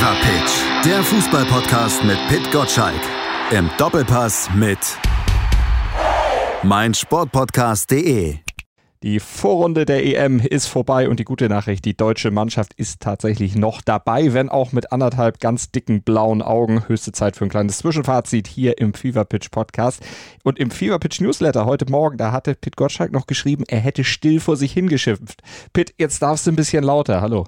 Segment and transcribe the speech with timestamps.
[0.00, 3.02] Fever Pitch, der Fußballpodcast mit Pit Gottschalk.
[3.50, 4.78] Im Doppelpass mit
[6.62, 8.36] meinsportpodcast.de.
[9.02, 13.56] Die Vorrunde der EM ist vorbei und die gute Nachricht, die deutsche Mannschaft ist tatsächlich
[13.56, 16.88] noch dabei, wenn auch mit anderthalb ganz dicken blauen Augen.
[16.88, 20.02] Höchste Zeit für ein kleines Zwischenfazit hier im Fever Pitch Podcast.
[20.44, 24.04] Und im Fever Pitch Newsletter heute Morgen, da hatte Pit Gottschalk noch geschrieben, er hätte
[24.04, 25.42] still vor sich hingeschimpft.
[25.74, 27.20] Pit, jetzt darfst du ein bisschen lauter.
[27.20, 27.44] Hallo.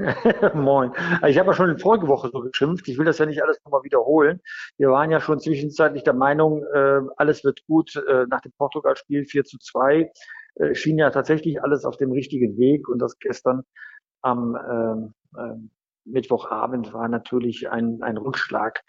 [0.54, 0.92] Moin.
[1.26, 2.88] Ich habe ja schon in vorige Woche so geschimpft.
[2.88, 4.40] Ich will das ja nicht alles nochmal wiederholen.
[4.78, 7.96] Wir waren ja schon zwischenzeitlich der Meinung, äh, alles wird gut.
[7.96, 10.10] Äh, nach dem Portugal-Spiel 4 zu 2
[10.56, 13.62] äh, schien ja tatsächlich alles auf dem richtigen Weg und das gestern
[14.22, 15.56] am ähm, äh,
[16.04, 18.82] Mittwochabend war natürlich ein, ein Rückschlag.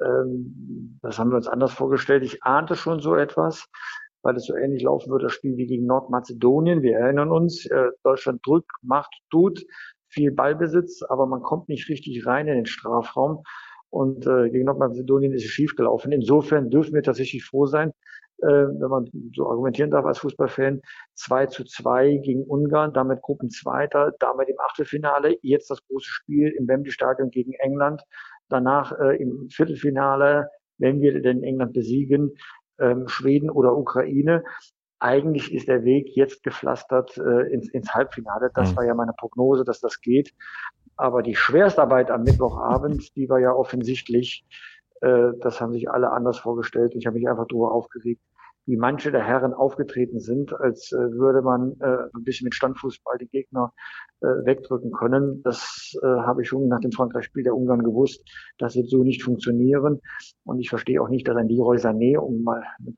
[0.00, 2.24] Ähm, das haben wir uns anders vorgestellt.
[2.24, 3.68] Ich ahnte schon so etwas,
[4.22, 6.82] weil es so ähnlich laufen wird, das Spiel wie gegen Nordmazedonien.
[6.82, 9.64] Wir erinnern uns, äh, Deutschland drückt, macht, tut,
[10.12, 13.42] viel Ballbesitz, aber man kommt nicht richtig rein in den Strafraum.
[13.90, 16.12] Und äh, gegen Nordmazedonien ist es schiefgelaufen.
[16.12, 17.92] Insofern dürfen wir tatsächlich froh sein,
[18.38, 20.80] äh, wenn man so argumentieren darf als Fußballfan,
[21.14, 26.66] 2 zu 2 gegen Ungarn, damit Gruppenzweiter, damit im Achtelfinale, jetzt das große Spiel im
[26.68, 28.02] Wembley Stadion gegen England,
[28.48, 32.32] danach äh, im Viertelfinale, wenn wir denn England besiegen,
[32.80, 34.42] ähm, Schweden oder Ukraine.
[35.02, 38.52] Eigentlich ist der Weg jetzt gepflastert äh, ins, ins Halbfinale.
[38.54, 38.76] Das mhm.
[38.76, 40.32] war ja meine Prognose, dass das geht.
[40.96, 44.46] Aber die Schwerstarbeit am Mittwochabend, die war ja offensichtlich,
[45.00, 46.94] äh, das haben sich alle anders vorgestellt.
[46.94, 48.22] Ich habe mich einfach darüber aufgeregt,
[48.66, 53.18] wie manche der Herren aufgetreten sind, als äh, würde man äh, ein bisschen mit Standfußball
[53.18, 53.72] die Gegner
[54.20, 55.42] äh, wegdrücken können.
[55.42, 58.22] Das äh, habe ich schon nach dem Frankreich-Spiel der Ungarn gewusst.
[58.58, 60.00] Das wird so nicht funktionieren.
[60.44, 62.92] Und ich verstehe auch nicht, dass ein Leroy Sané, um mal eine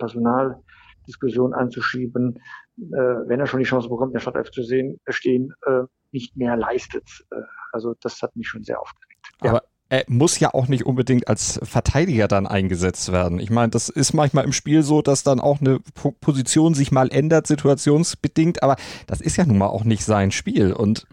[1.04, 2.40] Personaldiskussion anzuschieben,
[2.78, 2.82] äh,
[3.26, 6.56] wenn er schon die Chance bekommt, in der Startelf zu sehen, stehen, äh, nicht mehr
[6.56, 7.08] leistet.
[7.30, 7.36] Äh,
[7.72, 9.28] also das hat mich schon sehr aufgeregt.
[9.40, 13.38] Aber er muss ja auch nicht unbedingt als Verteidiger dann eingesetzt werden.
[13.38, 15.80] Ich meine, das ist manchmal im Spiel so, dass dann auch eine
[16.20, 20.72] Position sich mal ändert, situationsbedingt, aber das ist ja nun mal auch nicht sein Spiel.
[20.72, 21.06] Und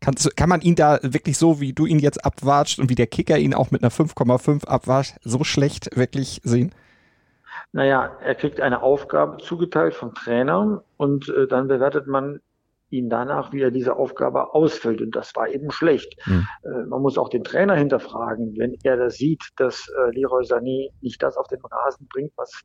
[0.00, 3.06] kannst, kann man ihn da wirklich so, wie du ihn jetzt abwatscht und wie der
[3.06, 6.72] Kicker ihn auch mit einer 5,5 abwatscht, so schlecht wirklich sehen?
[7.76, 12.40] Naja, er kriegt eine Aufgabe zugeteilt vom Trainer und äh, dann bewertet man
[12.88, 15.02] ihn danach, wie er diese Aufgabe ausfüllt.
[15.02, 16.16] Und das war eben schlecht.
[16.26, 16.48] Mhm.
[16.62, 20.88] Äh, man muss auch den Trainer hinterfragen, wenn er das sieht, dass äh, Leroy Sané
[21.02, 22.62] nicht das auf den Rasen bringt, was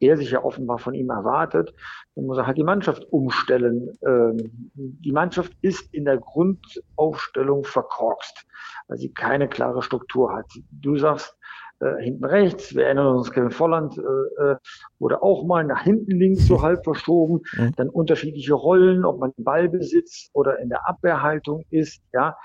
[0.00, 1.72] er sich ja offenbar von ihm erwartet,
[2.16, 3.92] dann muss er halt die Mannschaft umstellen.
[4.04, 8.44] Ähm, die Mannschaft ist in der Grundaufstellung verkorkst,
[8.88, 10.50] weil sie keine klare Struktur hat.
[10.72, 11.38] Du sagst,
[11.80, 12.74] äh, hinten rechts.
[12.74, 14.56] Wir erinnern uns, Kevin Volland äh, äh,
[14.98, 17.42] wurde auch mal nach hinten links so halb verschoben.
[17.56, 17.72] Mhm.
[17.76, 22.02] Dann unterschiedliche Rollen, ob man im Ballbesitz oder in der Abwehrhaltung ist.
[22.12, 22.36] Ja,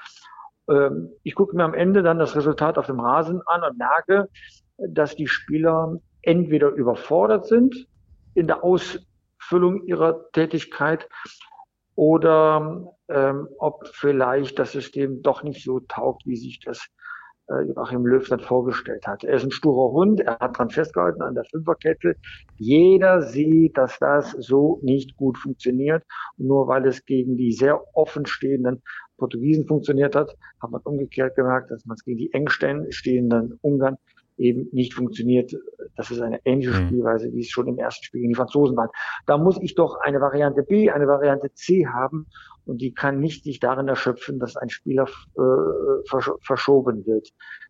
[0.70, 4.30] ähm, ich gucke mir am Ende dann das Resultat auf dem Rasen an und merke,
[4.78, 7.88] dass die Spieler entweder überfordert sind
[8.34, 11.08] in der Ausfüllung ihrer Tätigkeit
[11.96, 16.88] oder ähm, ob vielleicht das System doch nicht so taugt, wie sich das
[17.50, 19.24] äh, Joachim Löw dann vorgestellt hat.
[19.24, 22.16] Er ist ein sturer Hund, er hat dran festgehalten an der Fünferkette.
[22.58, 26.04] Jeder sieht, dass das so nicht gut funktioniert.
[26.38, 28.82] Und nur weil es gegen die sehr offen stehenden
[29.18, 33.98] Portugiesen funktioniert hat, hat man umgekehrt gemerkt, dass man es gegen die eng stehenden Ungarn
[34.38, 35.56] eben nicht funktioniert.
[35.96, 36.88] Das ist eine ähnliche mhm.
[36.88, 38.92] Spielweise, wie es schon im ersten Spiel gegen die Franzosen war.
[39.28, 42.28] Da muss ich doch eine Variante B, eine Variante C haben
[42.66, 45.08] und die kann nicht sich darin erschöpfen, dass ein Spieler
[45.38, 47.30] äh, versch verschoben wird.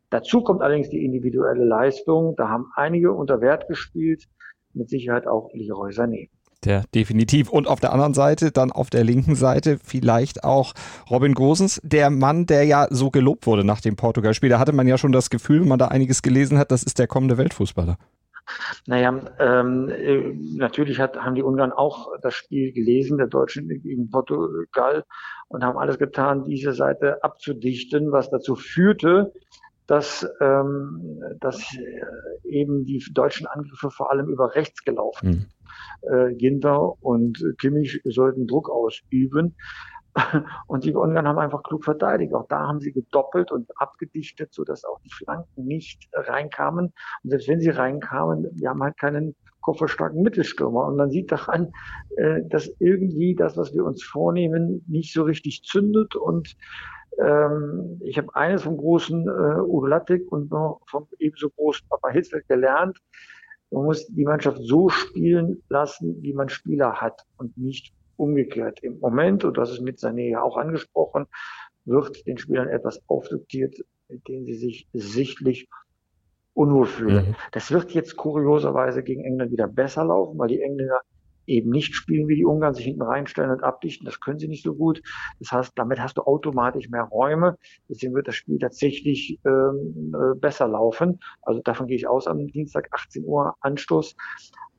[0.09, 2.35] Dazu kommt allerdings die individuelle Leistung.
[2.35, 4.25] Da haben einige unter Wert gespielt,
[4.73, 6.29] mit Sicherheit auch Leroy Sané.
[6.65, 7.49] Der definitiv.
[7.49, 10.73] Und auf der anderen Seite, dann auf der linken Seite, vielleicht auch
[11.09, 14.49] Robin Gosens, der Mann, der ja so gelobt wurde nach dem Portugal-Spiel.
[14.49, 16.99] Da hatte man ja schon das Gefühl, wenn man da einiges gelesen hat, das ist
[16.99, 17.97] der kommende Weltfußballer.
[18.87, 24.09] Naja, ähm, äh, natürlich hat, haben die Ungarn auch das Spiel gelesen, der Deutschen gegen
[24.09, 25.05] Portugal,
[25.47, 29.31] und haben alles getan, diese Seite abzudichten, was dazu führte,
[29.88, 35.50] dass, ähm, dass äh, eben die deutschen Angriffe vor allem über rechts gelaufen.
[36.01, 36.09] Mhm.
[36.09, 39.56] Äh, Ginter und Kimmich sollten Druck ausüben.
[40.68, 42.33] Und die Ungarn haben einfach klug verteidigt.
[42.33, 46.94] Auch da haben sie gedoppelt und abgedichtet, so dass auch die Flanken nicht reinkamen.
[47.24, 50.86] Und selbst wenn sie reinkamen, wir haben halt keinen kofferstarken Mittelstürmer.
[50.86, 51.71] Und man sieht daran,
[52.18, 56.16] äh, dass irgendwie das, was wir uns vornehmen, nicht so richtig zündet.
[56.16, 56.56] Und
[57.19, 62.09] ähm, ich habe eines vom großen äh, Uwe Lattek und noch vom ebenso großen Papa
[62.09, 63.00] Hitzel gelernt.
[63.71, 68.80] Man muss die Mannschaft so spielen lassen, wie man Spieler hat und nicht umgekehrt.
[68.81, 71.25] Im Moment, und das ist mit Sané ja auch angesprochen,
[71.86, 73.75] wird den Spielern etwas aufdiktiert,
[74.07, 75.68] mit denen sie sich sichtlich
[76.54, 77.30] unwohl fühlen.
[77.30, 77.36] Mhm.
[77.51, 81.01] Das wird jetzt kurioserweise gegen England wieder besser laufen, weil die Engländer
[81.45, 84.06] eben nicht spielen wie die Ungarn, sich hinten reinstellen und abdichten.
[84.06, 85.01] Das können sie nicht so gut.
[85.39, 87.57] Das heißt, damit hast du automatisch mehr Räume.
[87.89, 91.19] Deswegen wird das Spiel tatsächlich ähm, äh, besser laufen.
[91.42, 94.16] Also davon gehe ich aus am Dienstag 18 Uhr Anstoß.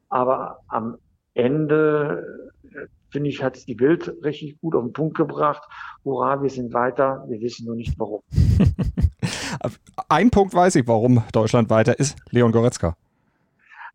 [0.09, 0.97] Aber am
[1.35, 5.63] Ende äh, finde ich, hat die Bild richtig gut auf den Punkt gebracht.
[6.05, 7.25] Hurra, wir sind weiter.
[7.29, 8.23] Wir wissen nur nicht warum.
[10.09, 12.17] Ein Punkt weiß ich, warum Deutschland weiter ist.
[12.31, 12.97] Leon Goretzka.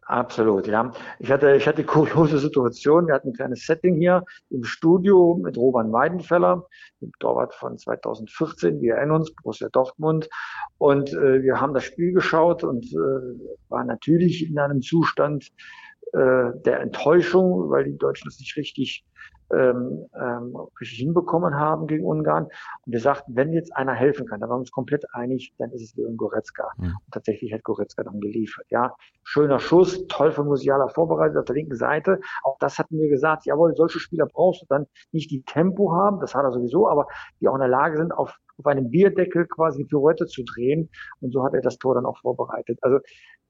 [0.04, 0.90] Absolut, ja.
[1.20, 3.08] Ich hatte, ich hatte kuriose Situation.
[3.08, 6.66] Wir hatten ein kleines Setting hier im Studio mit Roman Weidenfeller,
[7.02, 8.80] dem Torwart von 2014.
[8.80, 10.30] Wir erinnern uns, Borussia Dortmund.
[10.78, 15.52] Und äh, wir haben das Spiel geschaut und äh, waren natürlich in einem Zustand
[16.14, 19.06] äh, der Enttäuschung, weil die Deutschen es nicht richtig
[19.54, 22.46] ähm, ähm, richtig hinbekommen haben gegen Ungarn.
[22.46, 25.72] Und wir sagten, wenn jetzt einer helfen kann, da waren wir uns komplett einig, dann
[25.72, 26.70] ist es Leon Goretzka.
[26.78, 26.86] Mhm.
[26.86, 28.66] Und tatsächlich hat Goretzka dann geliefert.
[28.70, 32.20] Ja, schöner Schuss, toll von Musiala vorbereitet auf der linken Seite.
[32.44, 36.20] Auch das hatten wir gesagt, jawohl, solche Spieler brauchst du dann nicht die Tempo haben,
[36.20, 37.08] das hat er sowieso, aber
[37.40, 40.90] die auch in der Lage sind, auf, auf einem Bierdeckel quasi die Pirouette zu drehen.
[41.22, 42.80] Und so hat er das Tor dann auch vorbereitet.
[42.82, 43.00] Also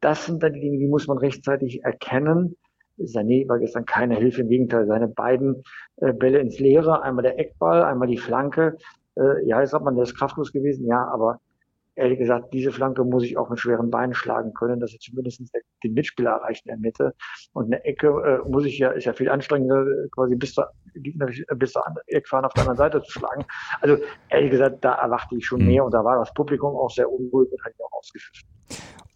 [0.01, 2.55] das sind dann die Dinge, die muss man rechtzeitig erkennen.
[2.99, 5.63] Sané war gestern keine Hilfe, im Gegenteil, seine beiden
[5.97, 8.77] äh, Bälle ins Leere, einmal der Eckball, einmal die Flanke.
[9.15, 11.39] Äh, ja, jetzt hat man, der ist kraftlos gewesen, ja, aber
[11.99, 15.41] ehrlich gesagt, diese Flanke muss ich auch mit schweren Beinen schlagen können, dass er zumindest
[15.83, 17.13] den Mitspieler erreicht in der Mitte.
[17.53, 21.71] Und eine Ecke äh, muss ich ja, ist ja viel anstrengender, quasi bis zur, bis
[21.73, 23.45] zur Eckfahne auf der anderen Seite zu schlagen.
[23.81, 23.97] Also
[24.29, 25.67] ehrlich gesagt, da erwarte ich schon mhm.
[25.67, 28.47] mehr und da war das Publikum auch sehr unruhig und hat ihn auch ausgepfiffen.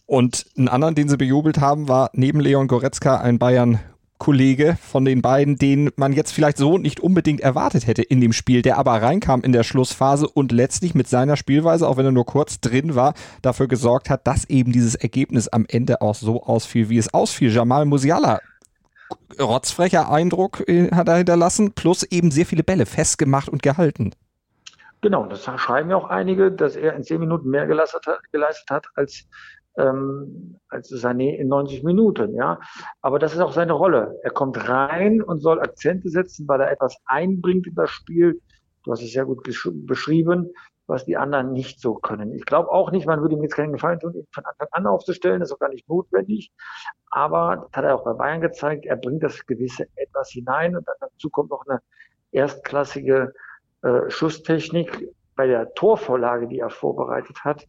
[0.06, 3.80] Und einen anderen, den sie bejubelt haben, war neben Leon Goretzka ein Bayern
[4.18, 8.32] Kollege von den beiden, den man jetzt vielleicht so nicht unbedingt erwartet hätte in dem
[8.32, 12.12] Spiel, der aber reinkam in der Schlussphase und letztlich mit seiner Spielweise, auch wenn er
[12.12, 16.44] nur kurz drin war, dafür gesorgt hat, dass eben dieses Ergebnis am Ende auch so
[16.44, 17.52] ausfiel, wie es ausfiel.
[17.52, 18.40] Jamal Musiala
[19.40, 24.14] rotzfrecher Eindruck äh, hat er hinterlassen, plus eben sehr viele Bälle festgemacht und gehalten.
[25.02, 28.70] Genau, das schreiben ja auch einige, dass er in zehn Minuten mehr geleistet hat, geleistet
[28.70, 29.26] hat als
[29.78, 32.60] ähm, als Sané in 90 Minuten, ja.
[33.02, 34.20] Aber das ist auch seine Rolle.
[34.24, 38.42] Er kommt rein und soll Akzente setzen, weil er etwas einbringt in das Spiel.
[38.84, 40.52] Du hast es sehr gut beschrieben,
[40.88, 42.34] was die anderen nicht so können.
[42.34, 44.88] Ich glaube auch nicht, man würde ihm jetzt keinen Gefallen tun, ihn von Anfang an
[44.88, 45.40] aufzustellen.
[45.40, 46.52] Das ist auch gar nicht notwendig.
[47.10, 48.86] Aber das hat er auch bei Bayern gezeigt.
[48.86, 51.80] Er bringt das gewisse etwas hinein und dazu kommt noch eine
[52.32, 53.34] erstklassige
[53.84, 57.66] äh, Schusstechnik bei der Torvorlage, die er vorbereitet hat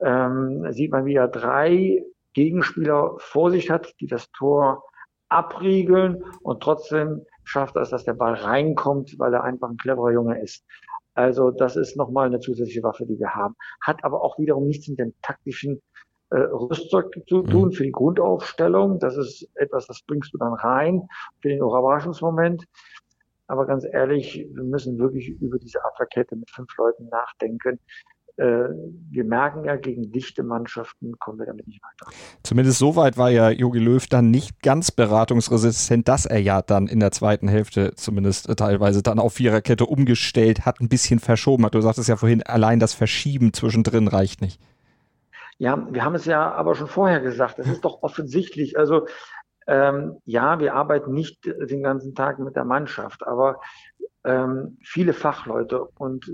[0.00, 2.02] ähm, sieht man, wie er drei
[2.34, 4.84] Gegenspieler vor sich hat, die das Tor
[5.28, 10.12] abriegeln und trotzdem schafft er es, dass der Ball reinkommt, weil er einfach ein cleverer
[10.12, 10.64] Junge ist.
[11.14, 13.56] Also das ist nochmal eine zusätzliche Waffe, die wir haben.
[13.80, 15.80] Hat aber auch wiederum nichts mit dem taktischen
[16.30, 17.46] äh, Rüstzeug zu mhm.
[17.46, 18.98] tun für die Grundaufstellung.
[18.98, 21.08] Das ist etwas, das bringst du dann rein
[21.40, 22.66] für den Überraschungsmoment.
[23.46, 27.80] Aber ganz ehrlich, wir müssen wirklich über diese Abwehrkette mit fünf Leuten nachdenken
[28.38, 32.12] wir merken ja, gegen dichte Mannschaften kommen wir damit nicht weiter.
[32.42, 37.00] Zumindest soweit war ja Jogi Löw dann nicht ganz beratungsresistent, dass er ja dann in
[37.00, 41.74] der zweiten Hälfte zumindest teilweise dann auf Viererkette umgestellt hat, ein bisschen verschoben hat.
[41.74, 44.60] Du sagtest ja vorhin, allein das Verschieben zwischendrin reicht nicht.
[45.58, 47.58] Ja, wir haben es ja aber schon vorher gesagt.
[47.58, 48.78] Es ist doch offensichtlich.
[48.78, 49.06] Also
[49.66, 53.60] ähm, ja, wir arbeiten nicht den ganzen Tag mit der Mannschaft, aber
[54.24, 56.30] ähm, viele Fachleute und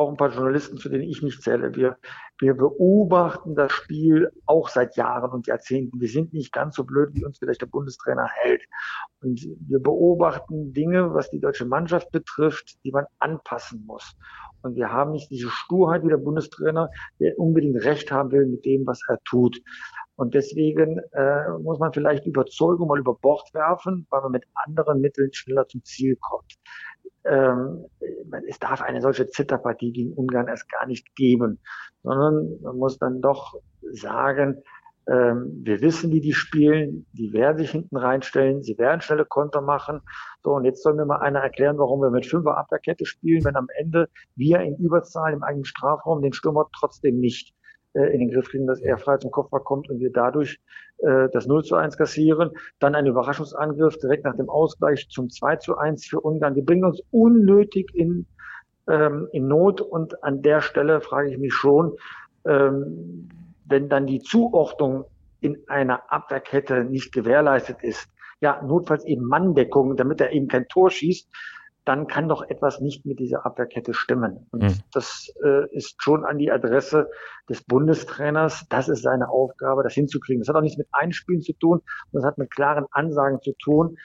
[0.00, 1.74] auch ein paar Journalisten, zu denen ich nicht zähle.
[1.74, 1.98] Wir,
[2.38, 6.00] wir beobachten das Spiel auch seit Jahren und Jahrzehnten.
[6.00, 8.62] Wir sind nicht ganz so blöd, wie uns vielleicht der Bundestrainer hält.
[9.20, 14.16] Und wir beobachten Dinge, was die deutsche Mannschaft betrifft, die man anpassen muss.
[14.62, 18.64] Und wir haben nicht diese Sturheit wie der Bundestrainer, der unbedingt Recht haben will mit
[18.64, 19.60] dem, was er tut.
[20.16, 25.00] Und deswegen äh, muss man vielleicht Überzeugung mal über Bord werfen, weil man mit anderen
[25.00, 26.58] Mitteln schneller zum Ziel kommt
[27.24, 27.84] ähm,
[28.48, 31.58] es darf eine solche Zitterpartie gegen Ungarn erst gar nicht geben,
[32.02, 33.54] sondern man muss dann doch
[33.92, 34.62] sagen,
[35.08, 39.60] ähm, wir wissen, wie die spielen, die werden sich hinten reinstellen, sie werden schnelle Konter
[39.60, 40.00] machen.
[40.42, 43.56] So, und jetzt soll mir mal einer erklären, warum wir mit Fünfer Abwehrkette spielen, wenn
[43.56, 47.54] am Ende wir in Überzahl im eigenen Strafraum den Stürmer trotzdem nicht
[47.94, 50.60] äh, in den Griff kriegen, dass er frei zum Kopfball kommt und wir dadurch
[51.02, 52.50] äh, das 0 zu 1 kassieren.
[52.78, 56.54] Dann ein Überraschungsangriff direkt nach dem Ausgleich zum 2 zu 1 für Ungarn.
[56.54, 58.26] Die bringen uns unnötig in,
[58.88, 61.96] ähm, in Not und an der Stelle frage ich mich schon,
[62.44, 63.28] ähm,
[63.64, 65.04] wenn dann die Zuordnung
[65.40, 68.08] in einer Abwehrkette nicht gewährleistet ist,
[68.40, 71.28] ja, notfalls eben Manndeckung, damit er eben kein Tor schießt,
[71.84, 74.46] dann kann doch etwas nicht mit dieser Abwehrkette stimmen.
[74.50, 74.74] Und mhm.
[74.92, 77.08] das äh, ist schon an die Adresse
[77.48, 78.66] des Bundestrainers.
[78.68, 80.40] Das ist seine Aufgabe, das hinzukriegen.
[80.40, 81.80] Das hat auch nichts mit Einspielen zu tun,
[82.12, 83.96] das hat mit klaren Ansagen zu tun.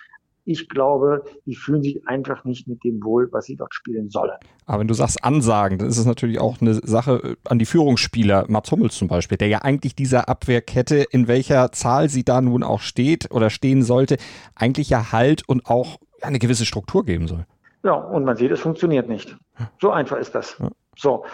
[0.47, 4.37] Ich glaube, die fühlen sich einfach nicht mit dem wohl, was sie dort spielen sollen.
[4.67, 7.65] Aber wenn du sagst Ansagen, dann ist es natürlich auch eine Sache äh, an die
[7.65, 12.41] Führungsspieler, Mats Hummels zum Beispiel, der ja eigentlich dieser Abwehrkette, in welcher Zahl sie da
[12.41, 14.17] nun auch steht oder stehen sollte,
[14.53, 17.45] eigentlich ja Halt und auch eine gewisse Struktur geben soll.
[17.85, 19.37] Ja, und man sieht, es funktioniert nicht.
[19.79, 20.57] So einfach ist das.
[20.57, 20.69] Ja.
[20.97, 21.25] So.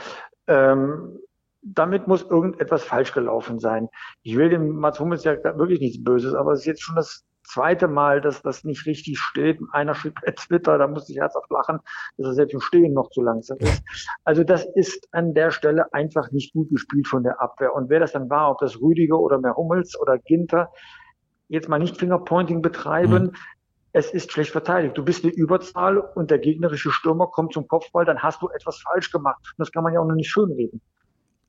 [0.48, 1.18] Ähm,
[1.62, 3.88] damit muss irgendetwas falsch gelaufen sein.
[4.24, 7.24] Ich will dem Mats Hummels ja wirklich nichts Böses, aber es ist jetzt schon das
[7.44, 9.60] zweite Mal, dass das nicht richtig steht.
[9.72, 11.80] Einer schrieb bei Twitter, da musste ich herzhaft lachen,
[12.18, 13.82] dass er selbst im Stehen noch zu langsam ist.
[14.26, 17.74] Also das ist an der Stelle einfach nicht gut gespielt von der Abwehr.
[17.74, 20.70] Und wer das dann war, ob das Rüdiger oder mehr Hummels oder Ginter,
[21.48, 23.24] jetzt mal nicht Fingerpointing betreiben.
[23.24, 23.36] Mhm.
[23.94, 24.98] Es ist schlecht verteidigt.
[24.98, 28.80] Du bist eine Überzahl und der gegnerische Stürmer kommt zum Kopfball, dann hast du etwas
[28.80, 29.40] falsch gemacht.
[29.42, 30.82] Und das kann man ja auch noch nicht schönreden.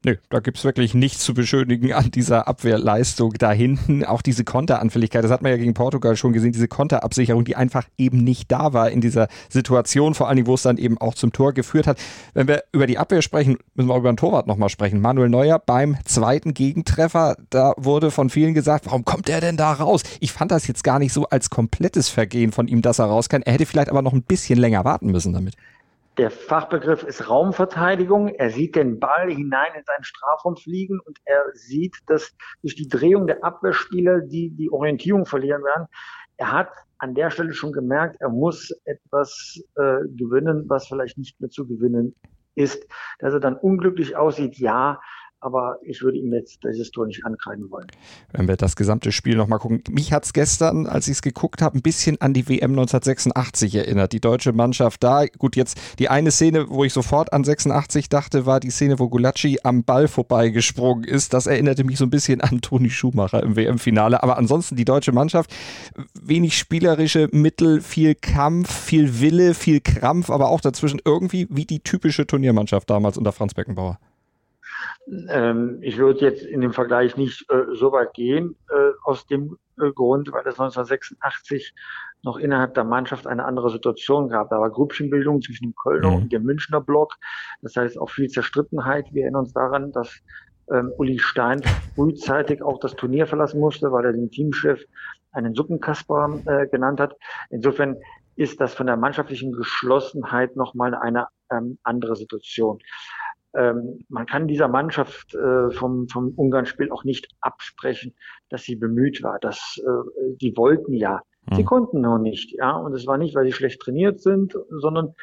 [0.05, 4.05] Nö, da gibt's wirklich nichts zu beschönigen an dieser Abwehrleistung da hinten.
[4.05, 7.87] Auch diese Konteranfälligkeit, das hat man ja gegen Portugal schon gesehen, diese Konterabsicherung, die einfach
[7.97, 11.15] eben nicht da war in dieser Situation, vor allen Dingen, wo es dann eben auch
[11.15, 12.01] zum Tor geführt hat.
[12.35, 15.01] Wenn wir über die Abwehr sprechen, müssen wir auch über den Torwart nochmal sprechen.
[15.01, 19.73] Manuel Neuer beim zweiten Gegentreffer, da wurde von vielen gesagt, warum kommt er denn da
[19.73, 20.03] raus?
[20.19, 23.29] Ich fand das jetzt gar nicht so als komplettes Vergehen von ihm, dass er raus
[23.29, 23.43] kann.
[23.43, 25.55] Er hätte vielleicht aber noch ein bisschen länger warten müssen damit.
[26.19, 28.29] Der Fachbegriff ist Raumverteidigung.
[28.29, 32.89] Er sieht den Ball hinein in seinen Strafraum fliegen und er sieht, dass durch die
[32.89, 35.87] Drehung der Abwehrspieler die die Orientierung verlieren werden.
[36.37, 41.41] Er hat an der Stelle schon gemerkt, er muss etwas äh, gewinnen, was vielleicht nicht
[41.41, 42.15] mehr zu gewinnen
[42.57, 42.87] ist.
[43.19, 45.01] Dass er dann unglücklich aussieht, ja,
[45.43, 47.89] aber ich würde ihm jetzt dieses Tor nicht ankreiden wollen.
[48.33, 49.83] Wenn wir das gesamte Spiel nochmal gucken.
[49.91, 53.75] Mich hat es gestern, als ich es geguckt habe, ein bisschen an die WM 1986
[53.75, 54.13] erinnert.
[54.13, 55.27] Die deutsche Mannschaft da.
[55.27, 59.09] Gut, jetzt die eine Szene, wo ich sofort an 86 dachte, war die Szene, wo
[59.09, 61.35] Gulacsi am Ball vorbeigesprungen ist.
[61.35, 64.23] Das erinnerte mich so ein bisschen an Toni Schumacher im WM-Finale.
[64.23, 65.53] Aber ansonsten die deutsche Mannschaft,
[66.23, 71.81] wenig spielerische Mittel, viel Kampf, viel Wille, viel Krampf, aber auch dazwischen irgendwie wie die
[71.81, 73.99] typische Turniermannschaft damals unter Franz Beckenbauer.
[75.29, 79.59] Ähm, ich würde jetzt in dem Vergleich nicht äh, so weit gehen, äh, aus dem
[79.81, 81.75] äh, Grund, weil es 1986
[82.23, 84.51] noch innerhalb der Mannschaft eine andere Situation gab.
[84.51, 86.17] Da war Grüppchenbildung zwischen dem Kölner mhm.
[86.17, 87.15] und dem Münchner Block.
[87.63, 89.07] Das heißt auch viel Zerstrittenheit.
[89.13, 90.21] Wir erinnern uns daran, dass
[90.73, 91.63] ähm, Uli Stein
[91.95, 94.81] frühzeitig auch das Turnier verlassen musste, weil er den Teamchef
[95.33, 97.17] einen Suppenkasper äh, genannt hat.
[97.51, 97.97] Insofern
[98.37, 102.79] ist das von der mannschaftlichen Geschlossenheit nochmal eine ähm, andere Situation
[103.55, 108.15] ähm, man kann dieser Mannschaft äh, vom, vom Ungarn-Spiel auch nicht absprechen,
[108.49, 109.39] dass sie bemüht war.
[109.39, 111.21] Dass, äh, die wollten ja.
[111.47, 111.55] Mhm.
[111.57, 112.73] Sie konnten noch nicht, ja.
[112.73, 115.15] Und es war nicht, weil sie schlecht trainiert sind, sondern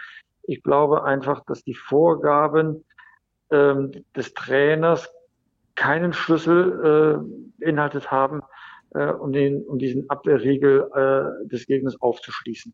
[0.43, 2.85] ich glaube einfach, dass die Vorgaben
[3.51, 5.09] ähm, des Trainers
[5.75, 8.41] keinen Schlüssel äh, beinhaltet haben,
[8.91, 12.73] äh, um, den, um diesen Abwehrriegel äh, des Gegners aufzuschließen.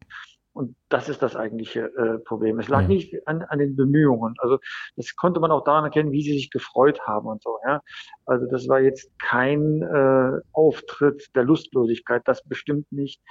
[0.55, 2.59] Und das ist das eigentliche äh, Problem.
[2.59, 2.87] Es lag mhm.
[2.87, 4.35] nicht an, an den Bemühungen.
[4.37, 4.57] Also
[4.95, 7.59] das konnte man auch daran erkennen, wie sie sich gefreut haben und so.
[7.67, 7.81] Ja?
[8.25, 13.21] Also das war jetzt kein äh, Auftritt der Lustlosigkeit, das bestimmt nicht.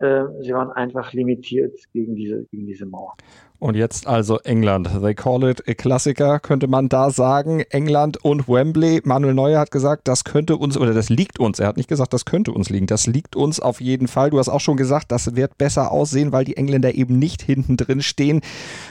[0.00, 3.16] Äh, sie waren einfach limitiert gegen diese, gegen diese Mauer.
[3.58, 4.88] Und jetzt also England.
[5.02, 7.60] They call it a Klassiker, könnte man da sagen.
[7.68, 9.02] England und Wembley.
[9.04, 11.58] Manuel Neuer hat gesagt, das könnte uns, oder das liegt uns.
[11.58, 12.86] Er hat nicht gesagt, das könnte uns liegen.
[12.86, 14.30] Das liegt uns auf jeden Fall.
[14.30, 17.76] Du hast auch schon gesagt, das wird besser aussehen, weil die Engländer eben nicht hinten
[17.76, 18.40] drin stehen.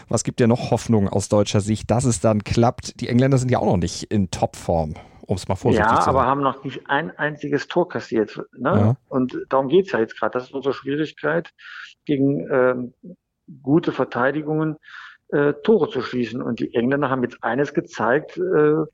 [0.07, 3.01] Was gibt dir noch Hoffnung aus deutscher Sicht, dass es dann klappt?
[3.01, 4.93] Die Engländer sind ja auch noch nicht in Topform
[5.29, 6.15] um es mal vorsichtig ja, zu sagen.
[6.15, 8.41] Ja, aber haben noch nicht ein einziges Tor kassiert.
[8.57, 8.69] Ne?
[8.69, 8.95] Ja.
[9.09, 10.33] Und darum geht's ja jetzt gerade.
[10.33, 11.51] Das ist unsere Schwierigkeit,
[12.05, 12.93] gegen ähm,
[13.61, 14.77] gute Verteidigungen
[15.27, 16.41] äh, Tore zu schießen.
[16.41, 18.85] Und die Engländer haben jetzt eines gezeigt, äh, äh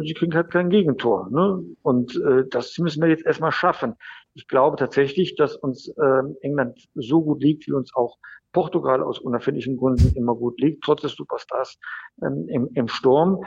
[0.00, 1.28] sie kriegen halt kein Gegentor.
[1.30, 1.62] Ne?
[1.82, 3.96] Und äh, das müssen wir jetzt erstmal schaffen.
[4.32, 8.16] Ich glaube tatsächlich, dass uns äh, England so gut liegt, wie uns auch
[8.52, 11.78] Portugal aus unerfindlichen Gründen immer gut liegt, trotz des Superstars
[12.22, 13.44] ähm, im, im Sturm.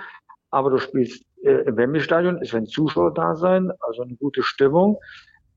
[0.52, 4.98] Aber du spielst äh, im Wembley-Stadion, es werden Zuschauer da sein, also eine gute Stimmung.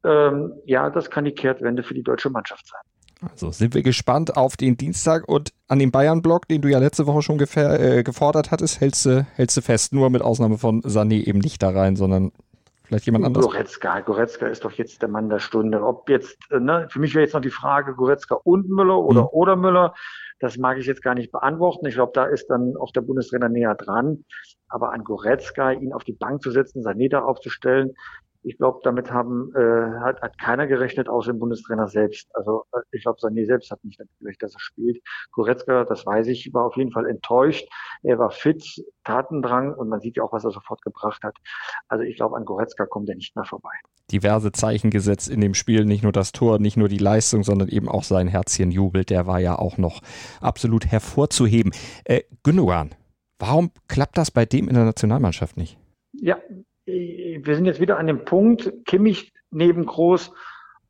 [0.05, 2.81] Ähm, ja, das kann die Kehrtwende für die deutsche Mannschaft sein.
[3.31, 7.07] Also sind wir gespannt auf den Dienstag und an den Bayern-Block, den du ja letzte
[7.07, 11.25] Woche schon äh, gefordert hattest, hältst du, hältst du fest, nur mit Ausnahme von Sané
[11.25, 12.33] eben nicht da rein, sondern
[12.85, 13.47] vielleicht jemand anderes.
[13.47, 15.83] Goretzka, Goretzka ist doch jetzt der Mann der Stunde.
[15.83, 19.23] Ob jetzt, äh, ne, für mich wäre jetzt noch die Frage, Goretzka und Müller oder
[19.23, 19.29] mhm.
[19.33, 19.95] oder Müller.
[20.41, 21.87] Das mag ich jetzt gar nicht beantworten.
[21.87, 24.25] Ich glaube, da ist dann auch der Bundestrainer näher dran.
[24.69, 27.93] Aber an Goretzka, ihn auf die Bank zu setzen, Sané da aufzustellen,
[28.45, 32.29] Ich glaube, damit haben, äh, hat, hat keiner gerechnet, außer dem Bundestrainer selbst.
[32.35, 35.03] Also äh, ich glaube, Sané selbst hat nicht gerechnet, dass er spielt.
[35.31, 37.69] Goretzka, das weiß ich, war auf jeden Fall enttäuscht.
[38.03, 38.65] Er war fit,
[39.05, 41.37] Tatendrang und man sieht ja auch, was er sofort gebracht hat.
[41.89, 43.71] Also ich glaube, an Goretzka kommt er nicht mehr vorbei.
[44.11, 47.69] Diverse Zeichen gesetzt in dem Spiel, nicht nur das Tor, nicht nur die Leistung, sondern
[47.69, 50.01] eben auch sein Herzchenjubel, der war ja auch noch
[50.41, 51.73] absolut hervorzuheben.
[52.05, 52.91] Äh, Gündogan,
[53.39, 55.79] warum klappt das bei dem in der Nationalmannschaft nicht?
[56.13, 56.39] Ja,
[56.87, 60.33] wir sind jetzt wieder an dem Punkt, Kimmich neben Groß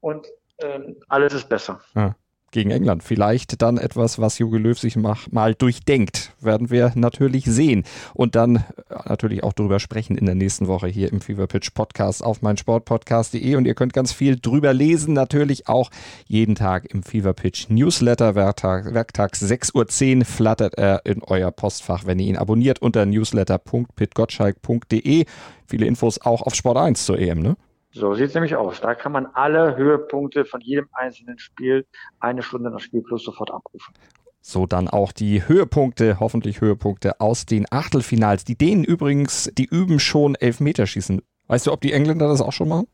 [0.00, 0.26] und
[0.58, 1.80] äh, alles ist besser.
[1.94, 2.14] Ja
[2.52, 3.02] gegen England.
[3.02, 7.82] Vielleicht dann etwas, was Jogi Löw sich mal durchdenkt, werden wir natürlich sehen.
[8.14, 8.62] Und dann äh,
[9.06, 13.56] natürlich auch drüber sprechen in der nächsten Woche hier im Fever Pitch Podcast auf meinsportpodcast.de.
[13.56, 15.90] Und ihr könnt ganz viel drüber lesen, natürlich auch
[16.26, 18.36] jeden Tag im Fever Pitch Newsletter.
[18.36, 25.24] Werktag, werktags 6.10 Uhr flattert er in euer Postfach, wenn ihr ihn abonniert unter newsletter.pitgottschalk.de.
[25.66, 27.56] Viele Infos auch auf Sport 1 zur EM, ne?
[27.92, 28.80] So sieht es nämlich aus.
[28.80, 31.86] Da kann man alle Höhepunkte von jedem einzelnen Spiel
[32.20, 33.94] eine Stunde nach Spielplus sofort abrufen.
[34.40, 38.44] So dann auch die Höhepunkte, hoffentlich Höhepunkte aus den Achtelfinals.
[38.44, 41.22] Die Dänen übrigens, die üben schon Elfmeterschießen.
[41.46, 42.88] Weißt du, ob die Engländer das auch schon machen?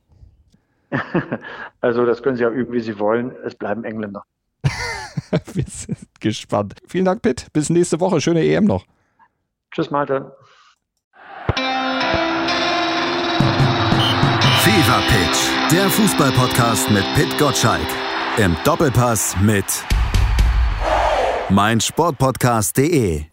[1.80, 3.32] also das können sie ja üben, wie sie wollen.
[3.44, 4.24] Es bleiben Engländer.
[5.54, 6.74] Wir sind gespannt.
[6.86, 7.46] Vielen Dank, Pitt.
[7.52, 8.20] Bis nächste Woche.
[8.20, 8.84] Schöne EM noch.
[9.70, 10.36] Tschüss, Malte.
[15.70, 17.86] Der Fußballpodcast mit Pit Gottschalk.
[18.38, 19.66] Im Doppelpass mit
[21.50, 23.24] meinsportpodcast.de.